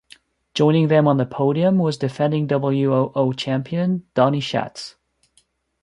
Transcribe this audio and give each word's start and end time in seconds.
Joining 0.55 0.87
them 0.87 1.07
on 1.07 1.17
the 1.17 1.27
podium 1.27 1.77
was 1.77 1.95
defending 1.95 2.47
WoO 2.47 3.35
champion 3.37 4.03
Donny 4.15 4.39
Schatz. 4.39 4.95